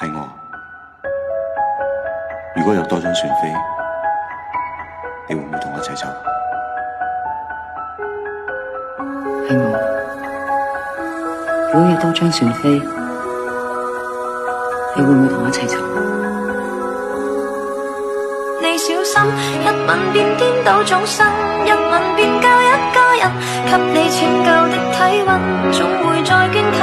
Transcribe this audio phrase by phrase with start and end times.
[0.00, 0.28] 系我。
[2.54, 3.52] 如果有多张船飞
[5.28, 6.06] 你会唔会同我一齐走？
[9.48, 9.62] 系我
[11.74, 12.70] 如果有多张船飞
[14.94, 15.76] 你会唔会同我一齐走？
[18.62, 19.20] 你小心
[19.64, 21.26] 一吻便颠倒众生
[21.66, 23.26] 一吻便救一个人
[23.66, 24.96] 给你拯救的体
[25.26, 25.28] 温
[25.72, 26.78] 总会再捐给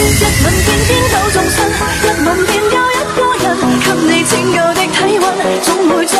[0.00, 3.44] 一吻便颠倒众生一吻便救一个人
[3.80, 5.24] 给你拯救的体温
[5.62, 6.19] 总会再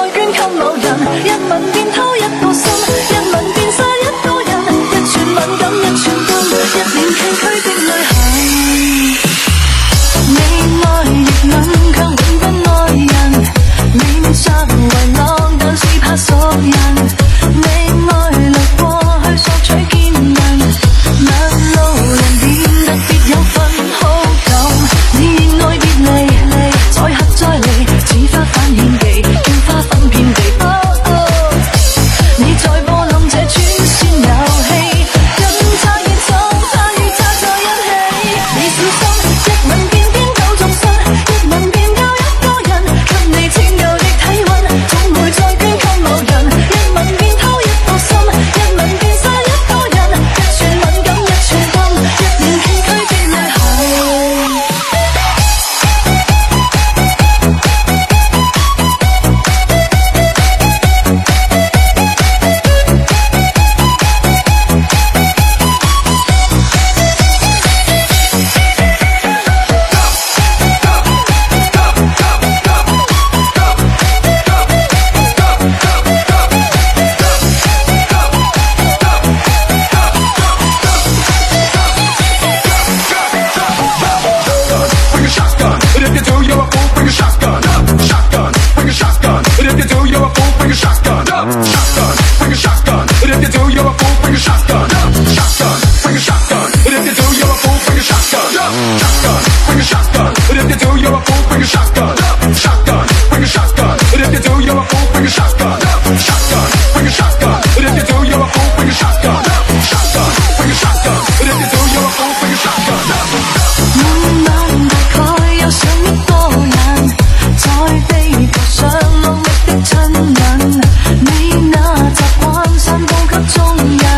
[123.61, 124.10] 重要。